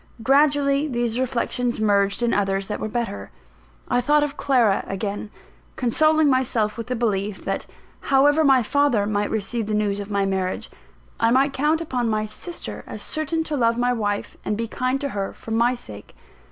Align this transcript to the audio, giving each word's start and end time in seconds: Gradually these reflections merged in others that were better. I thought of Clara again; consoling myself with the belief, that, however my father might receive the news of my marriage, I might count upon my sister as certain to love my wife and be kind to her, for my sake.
Gradually 0.23 0.87
these 0.87 1.19
reflections 1.19 1.79
merged 1.79 2.23
in 2.23 2.33
others 2.33 2.65
that 2.65 2.79
were 2.79 2.87
better. 2.87 3.29
I 3.87 4.01
thought 4.01 4.23
of 4.23 4.35
Clara 4.35 4.83
again; 4.87 5.29
consoling 5.75 6.27
myself 6.27 6.75
with 6.75 6.87
the 6.87 6.95
belief, 6.95 7.45
that, 7.45 7.67
however 8.09 8.43
my 8.43 8.63
father 8.63 9.05
might 9.05 9.29
receive 9.29 9.67
the 9.67 9.75
news 9.75 9.99
of 9.99 10.09
my 10.09 10.25
marriage, 10.25 10.71
I 11.19 11.29
might 11.29 11.53
count 11.53 11.81
upon 11.81 12.09
my 12.09 12.25
sister 12.25 12.83
as 12.87 13.03
certain 13.03 13.43
to 13.43 13.55
love 13.55 13.77
my 13.77 13.93
wife 13.93 14.37
and 14.43 14.57
be 14.57 14.67
kind 14.67 14.99
to 15.01 15.09
her, 15.09 15.33
for 15.33 15.51
my 15.51 15.75
sake. 15.75 16.15